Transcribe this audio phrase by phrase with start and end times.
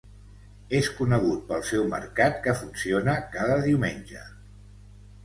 [0.77, 4.23] És conegut pel seu mercat, que funciona cada diumenge.